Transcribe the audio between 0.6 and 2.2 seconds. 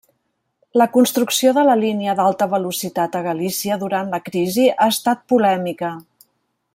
La construcció de la línia